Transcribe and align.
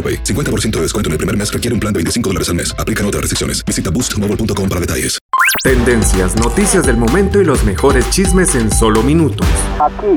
AroPay. 0.00 0.24
50% 0.24 0.70
de 0.76 0.82
descuento 0.82 1.08
en 1.08 1.12
el 1.12 1.18
primer 1.18 1.36
mes 1.36 1.52
requiere 1.52 1.74
un 1.74 1.80
plan 1.80 1.92
de 1.92 1.98
25 1.98 2.30
dólares 2.30 2.48
al 2.48 2.54
mes. 2.54 2.74
Aplican 2.78 3.04
otras 3.04 3.20
restricciones. 3.20 3.62
Visita 3.66 3.90
boostmobile.com 3.90 4.68
para 4.68 4.80
detalles. 4.80 5.20
Tendencias, 5.62 6.36
noticias 6.36 6.86
del 6.86 6.96
momento 6.96 7.40
y 7.40 7.44
los 7.44 7.64
mejores 7.64 8.08
chismes 8.10 8.54
en 8.54 8.70
solo 8.70 9.02
minutos. 9.02 9.46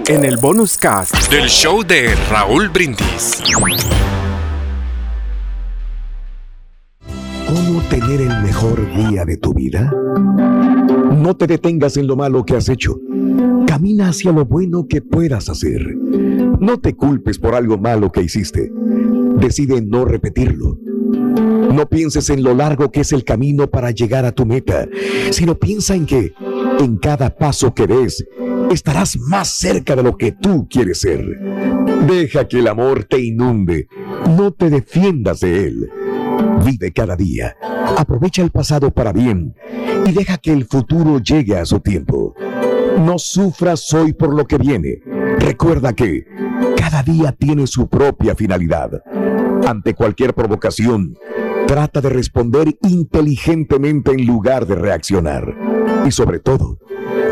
En 0.07 0.23
el 0.23 0.37
bonus 0.37 0.77
cast 0.77 1.29
del 1.29 1.49
show 1.49 1.83
de 1.83 2.15
Raúl 2.29 2.69
Brindis. 2.69 3.41
¿Cómo 7.47 7.81
tener 7.89 8.21
el 8.21 8.41
mejor 8.41 8.87
día 8.95 9.25
de 9.25 9.37
tu 9.37 9.53
vida? 9.53 9.91
No 11.11 11.35
te 11.35 11.47
detengas 11.47 11.97
en 11.97 12.07
lo 12.07 12.15
malo 12.15 12.45
que 12.45 12.55
has 12.55 12.69
hecho. 12.69 12.99
Camina 13.67 14.09
hacia 14.09 14.31
lo 14.31 14.45
bueno 14.45 14.87
que 14.87 15.01
puedas 15.01 15.49
hacer. 15.49 15.95
No 15.97 16.79
te 16.79 16.95
culpes 16.95 17.39
por 17.39 17.55
algo 17.55 17.77
malo 17.77 18.11
que 18.11 18.21
hiciste. 18.21 18.71
Decide 19.39 19.81
no 19.81 20.05
repetirlo. 20.05 20.77
No 21.73 21.89
pienses 21.89 22.29
en 22.29 22.43
lo 22.43 22.53
largo 22.53 22.91
que 22.91 23.01
es 23.01 23.11
el 23.11 23.23
camino 23.23 23.69
para 23.69 23.91
llegar 23.91 24.25
a 24.25 24.31
tu 24.31 24.45
meta, 24.45 24.87
sino 25.31 25.57
piensa 25.57 25.95
en 25.95 26.05
que 26.05 26.33
en 26.79 26.97
cada 26.97 27.35
paso 27.35 27.73
que 27.73 27.87
des 27.87 28.25
estarás 28.71 29.17
más 29.17 29.49
cerca 29.49 29.95
de 29.95 30.03
lo 30.03 30.17
que 30.17 30.31
tú 30.31 30.67
quieres 30.69 31.01
ser. 31.01 31.25
Deja 32.07 32.47
que 32.47 32.59
el 32.59 32.67
amor 32.67 33.05
te 33.05 33.19
inunde, 33.19 33.87
no 34.37 34.51
te 34.51 34.69
defiendas 34.69 35.39
de 35.39 35.65
él. 35.65 35.89
Vive 36.65 36.91
cada 36.91 37.15
día, 37.15 37.55
aprovecha 37.97 38.41
el 38.41 38.51
pasado 38.51 38.91
para 38.91 39.11
bien 39.11 39.55
y 40.05 40.11
deja 40.11 40.37
que 40.37 40.51
el 40.51 40.65
futuro 40.65 41.19
llegue 41.19 41.57
a 41.57 41.65
su 41.65 41.79
tiempo. 41.79 42.35
No 42.99 43.17
sufras 43.17 43.91
hoy 43.93 44.13
por 44.13 44.35
lo 44.35 44.45
que 44.45 44.57
viene. 44.57 45.01
Recuerda 45.39 45.93
que 45.93 46.25
cada 46.77 47.03
día 47.03 47.31
tiene 47.31 47.67
su 47.67 47.87
propia 47.87 48.35
finalidad. 48.35 49.01
Ante 49.67 49.93
cualquier 49.93 50.33
provocación, 50.33 51.17
trata 51.67 52.01
de 52.01 52.09
responder 52.09 52.77
inteligentemente 52.81 54.11
en 54.11 54.25
lugar 54.25 54.65
de 54.67 54.75
reaccionar. 54.75 55.55
Y 56.05 56.11
sobre 56.11 56.39
todo, 56.39 56.79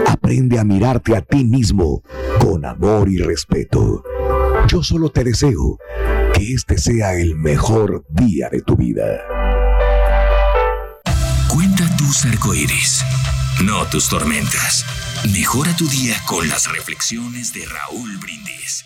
aprende 0.07 0.59
a 0.59 0.63
mirarte 0.63 1.15
a 1.15 1.21
ti 1.21 1.43
mismo 1.43 2.03
con 2.39 2.65
amor 2.65 3.09
y 3.09 3.17
respeto. 3.17 4.03
Yo 4.67 4.83
solo 4.83 5.09
te 5.09 5.23
deseo 5.23 5.77
que 6.33 6.53
este 6.53 6.77
sea 6.77 7.13
el 7.15 7.35
mejor 7.35 8.05
día 8.09 8.49
de 8.49 8.61
tu 8.61 8.75
vida. 8.75 9.21
Cuenta 11.53 11.83
tus 11.97 12.25
arcoíris, 12.25 13.03
no 13.65 13.85
tus 13.85 14.09
tormentas. 14.09 14.85
Mejora 15.33 15.75
tu 15.75 15.87
día 15.87 16.15
con 16.25 16.47
las 16.47 16.71
reflexiones 16.71 17.53
de 17.53 17.61
Raúl 17.65 18.17
Brindis. 18.17 18.85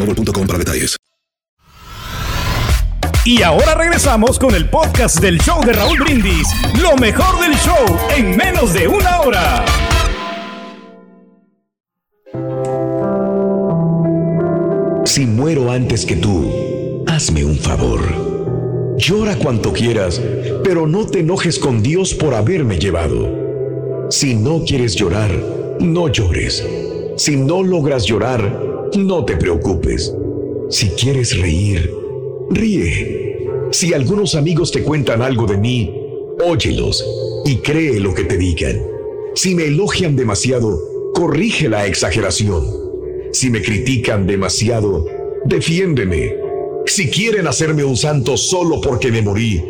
boostmobile.com 0.05 0.47
para 0.47 0.59
detalles. 0.59 0.97
Y 3.23 3.43
ahora 3.43 3.75
regresamos 3.75 4.39
con 4.39 4.55
el 4.55 4.67
podcast 4.67 5.19
del 5.19 5.39
show 5.39 5.63
de 5.63 5.73
Raúl 5.73 5.99
Brindis. 5.99 6.47
Lo 6.81 6.95
mejor 6.97 7.39
del 7.39 7.53
show 7.59 7.99
en 8.15 8.35
menos 8.35 8.73
de 8.73 8.87
una 8.87 9.21
hora. 9.21 9.65
Si 15.05 15.27
muero 15.27 15.71
antes 15.71 16.05
que 16.05 16.15
tú, 16.15 17.03
hazme 17.07 17.45
un 17.45 17.57
favor. 17.57 18.01
Llora 18.97 19.35
cuanto 19.35 19.71
quieras, 19.71 20.19
pero 20.63 20.87
no 20.87 21.05
te 21.05 21.19
enojes 21.19 21.59
con 21.59 21.83
Dios 21.83 22.15
por 22.15 22.33
haberme 22.33 22.79
llevado. 22.79 24.07
Si 24.09 24.33
no 24.33 24.63
quieres 24.65 24.95
llorar, 24.95 25.31
no 25.79 26.07
llores. 26.07 26.65
Si 27.17 27.35
no 27.35 27.61
logras 27.61 28.05
llorar, 28.05 28.70
no 28.97 29.25
te 29.25 29.37
preocupes. 29.37 30.13
Si 30.69 30.89
quieres 30.89 31.37
reír, 31.39 31.93
ríe. 32.49 33.47
Si 33.71 33.93
algunos 33.93 34.35
amigos 34.35 34.71
te 34.71 34.83
cuentan 34.83 35.21
algo 35.21 35.45
de 35.45 35.57
mí, 35.57 35.93
óyelos 36.45 37.05
y 37.45 37.57
cree 37.57 37.99
lo 37.99 38.13
que 38.13 38.23
te 38.23 38.37
digan. 38.37 38.81
Si 39.35 39.55
me 39.55 39.65
elogian 39.65 40.15
demasiado, 40.15 40.79
corrige 41.13 41.69
la 41.69 41.85
exageración. 41.87 42.65
Si 43.31 43.49
me 43.49 43.61
critican 43.61 44.27
demasiado, 44.27 45.05
defiéndeme. 45.45 46.35
Si 46.85 47.09
quieren 47.09 47.47
hacerme 47.47 47.83
un 47.83 47.95
santo 47.95 48.35
solo 48.35 48.81
porque 48.81 49.11
me 49.11 49.21
morí, 49.21 49.63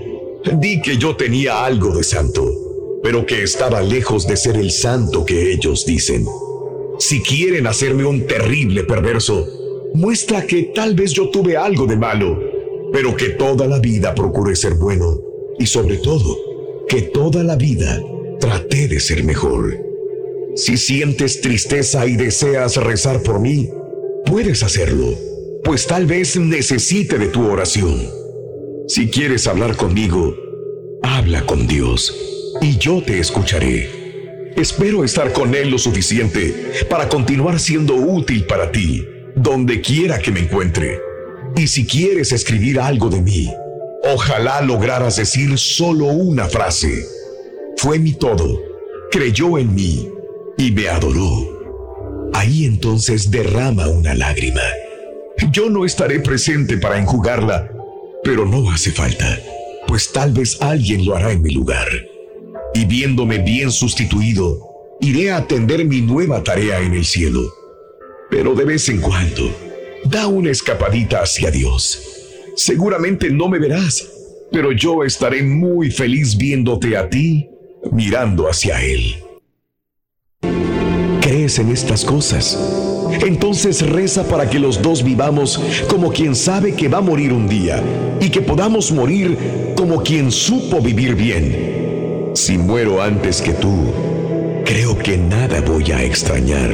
di 0.60 0.82
que 0.82 0.98
yo 0.98 1.16
tenía 1.16 1.64
algo 1.66 1.96
de 1.96 2.04
santo, 2.04 3.00
pero 3.04 3.26
que 3.26 3.44
estaba 3.44 3.82
lejos 3.82 4.26
de 4.28 4.38
ser 4.38 4.56
el 4.56 4.72
santo 4.72 5.24
que 5.26 5.52
ellos 5.52 5.86
dicen. 5.86 6.26
Si 7.00 7.22
quieren 7.22 7.68
hacerme 7.68 8.06
un 8.06 8.28
terrible 8.28 8.84
perverso, 8.84 9.48
muestra 9.94 10.46
que 10.46 10.72
tal 10.76 10.96
vez 10.96 11.12
yo 11.14 11.30
tuve 11.30 11.58
algo 11.58 11.86
de 11.86 11.98
malo, 11.98 12.40
pero 12.92 13.16
que 13.16 13.30
toda 13.30 13.68
la 13.68 13.80
vida 13.80 14.14
procuré 14.14 14.56
ser 14.56 14.76
bueno 14.76 15.20
y 15.58 15.66
sobre 15.66 15.98
todo, 15.98 16.38
que 16.88 17.02
toda 17.04 17.44
la 17.44 17.56
vida 17.56 18.02
traté 18.40 18.88
de 18.88 19.00
ser 19.00 19.24
mejor. 19.24 19.78
Si 20.56 20.78
sientes 20.78 21.42
tristeza 21.42 22.06
y 22.06 22.16
deseas 22.16 22.78
rezar 22.78 23.22
por 23.24 23.40
mí, 23.40 23.70
puedes 24.26 24.64
hacerlo, 24.64 25.14
pues 25.64 25.88
tal 25.88 26.06
vez 26.06 26.38
necesite 26.38 27.18
de 27.18 27.28
tu 27.28 27.48
oración. 27.48 28.02
Si 28.88 29.08
quieres 29.10 29.48
hablar 29.48 29.78
conmigo, 29.78 30.36
habla 31.02 31.46
con 31.46 31.68
Dios 31.68 32.14
y 32.62 32.78
yo 32.78 33.02
te 33.02 33.20
escucharé. 33.20 34.01
Espero 34.56 35.04
estar 35.04 35.32
con 35.32 35.56
Él 35.56 35.70
lo 35.70 35.78
suficiente 35.78 36.86
para 36.90 37.08
continuar 37.08 37.60
siendo 37.60 37.96
útil 37.96 38.46
para 38.46 38.72
ti, 38.72 39.06
donde 39.36 39.82
quiera 39.82 40.20
que 40.20 40.32
me 40.32 40.42
encuentre. 40.42 41.00
Y 41.56 41.68
si 41.68 41.86
quieres 41.86 42.32
escribir 42.32 42.80
algo 42.80 43.10
de 43.10 43.22
mí, 43.22 43.50
ojalá 44.04 44.62
lograras 44.62 45.16
decir 45.16 45.58
solo 45.58 46.08
una 46.08 46.48
frase. 46.48 47.06
Fue 47.78 47.98
mi 47.98 48.14
todo, 48.14 48.62
creyó 49.10 49.58
en 49.58 49.74
mí 49.74 50.10
y 50.58 50.72
me 50.72 50.90
adoró. 50.90 52.30
Ahí 52.34 52.66
entonces 52.66 53.32
derrama 53.32 53.88
una 53.88 54.14
lágrima. 54.14 54.62
Yo 55.52 55.70
no 55.70 55.86
estaré 55.86 56.20
presente 56.20 56.78
para 56.78 57.00
enjugarla, 57.00 57.72
pero 58.24 58.46
no 58.46 58.70
hace 58.70 58.92
falta, 58.92 59.40
pues 59.88 60.12
tal 60.12 60.34
vez 60.34 60.62
alguien 60.62 61.06
lo 61.06 61.16
hará 61.16 61.32
en 61.32 61.42
mi 61.42 61.52
lugar 61.52 61.88
y 62.74 62.86
viéndome 62.86 63.40
bien 63.40 63.72
sustituido, 63.72 64.58
iré 65.02 65.32
a 65.32 65.38
atender 65.38 65.86
mi 65.86 66.02
nueva 66.02 66.44
tarea 66.44 66.80
en 66.80 66.94
el 66.94 67.06
cielo. 67.06 67.42
Pero 68.30 68.56
de 68.56 68.66
vez 68.66 68.88
en 68.90 69.02
cuando, 69.02 69.52
da 70.06 70.28
una 70.28 70.52
escapadita 70.52 71.22
hacia 71.22 71.52
Dios. 71.52 72.02
Seguramente 72.56 73.30
no 73.30 73.50
me 73.50 73.60
verás, 73.60 74.08
pero 74.52 74.72
yo 74.72 75.04
estaré 75.04 75.44
muy 75.44 75.92
feliz 75.92 76.38
viéndote 76.38 76.98
a 76.98 77.10
ti 77.10 77.50
mirando 77.92 78.48
hacia 78.48 78.82
Él. 78.82 79.16
¿Crees 81.22 81.60
en 81.60 81.70
estas 81.70 82.04
cosas? 82.04 82.58
Entonces 83.26 83.88
reza 83.88 84.28
para 84.28 84.50
que 84.50 84.60
los 84.60 84.82
dos 84.82 85.04
vivamos 85.04 85.60
como 85.90 86.12
quien 86.12 86.36
sabe 86.36 86.74
que 86.74 86.88
va 86.88 87.00
a 87.00 87.02
morir 87.02 87.34
un 87.34 87.48
día 87.48 87.84
y 88.20 88.30
que 88.30 88.42
podamos 88.42 88.92
morir 88.92 89.38
como 89.76 90.02
quien 90.04 90.32
supo 90.32 90.82
vivir 90.82 91.16
bien. 91.16 92.01
Si 92.34 92.58
muero 92.58 93.02
antes 93.02 93.42
que 93.42 93.52
tú, 93.54 93.94
creo 94.66 94.98
que 94.98 95.18
nada 95.18 95.62
voy 95.62 95.92
a 95.92 96.02
extrañar. 96.04 96.72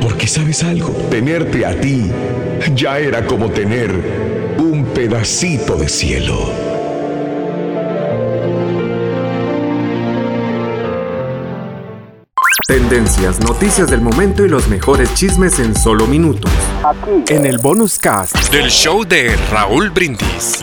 Porque 0.00 0.26
sabes 0.26 0.62
algo, 0.62 0.90
tenerte 1.10 1.64
a 1.64 1.78
ti 1.80 2.10
ya 2.74 2.98
era 2.98 3.26
como 3.26 3.50
tener 3.50 3.90
un 4.58 4.84
pedacito 4.94 5.76
de 5.76 5.88
cielo. 5.88 6.50
Tendencias, 12.68 13.40
noticias 13.40 13.90
del 13.90 14.00
momento 14.00 14.44
y 14.44 14.48
los 14.48 14.68
mejores 14.68 15.12
chismes 15.14 15.58
en 15.58 15.74
solo 15.74 16.06
minutos. 16.06 16.50
Aquí. 16.84 17.24
En 17.28 17.46
el 17.46 17.58
bonus 17.58 17.98
cast 17.98 18.36
del 18.50 18.70
show 18.70 19.04
de 19.04 19.36
Raúl 19.50 19.90
Brindis. 19.90 20.62